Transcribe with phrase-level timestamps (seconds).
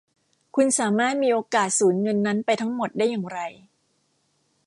[0.55, 3.39] คุณสามารถมีโอกาสสูญเงินนั้นไปทั้งหมดได้อย่างไร